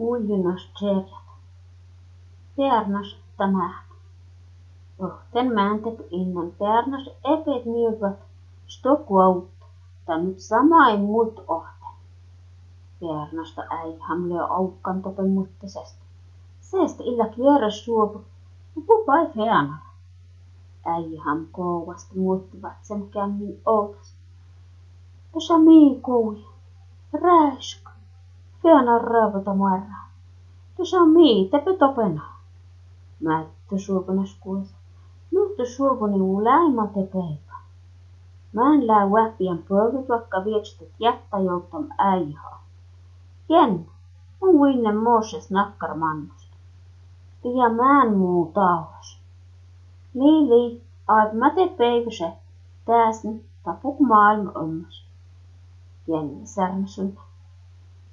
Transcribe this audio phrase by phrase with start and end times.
[0.00, 1.30] Uljunas tjärjät.
[2.56, 3.84] Pärnas tänään.
[4.98, 8.18] Ohten määntet innan pärnas epet niuvat
[8.66, 9.48] stokuaut.
[10.06, 11.88] Ta nyt sama ei muut ohten.
[13.00, 16.04] Pärnasta ei hamle aukkan tope muttesesta.
[16.60, 18.20] Seest illa kierras suopu.
[18.86, 19.78] Pupai feana.
[20.84, 24.14] Äijähän kouvasta muuttivat sen kämmin outas.
[25.32, 26.44] Tässä mii kuuli.
[27.12, 27.89] Räisk.
[28.62, 29.96] Feana rööpötä muerra.
[30.76, 32.22] Tässä mii tepe topena.
[33.20, 34.74] Mättö suopunas kuusa.
[35.30, 37.54] Nyt suopuni muu läimä tepeipä.
[38.52, 42.58] Mä en lää väppiän pöydät vaikka vietstet jättä jouttam äijää.
[43.48, 43.86] Jen,
[44.40, 46.56] on uinne Moses nakkar mannusta.
[47.44, 49.20] Ja mä en muu tauhas.
[50.14, 52.32] Lili, aad mä te päiväse,
[52.84, 55.04] täsni, tapuk maailma ommas.
[56.06, 57.18] Jenni särmsyn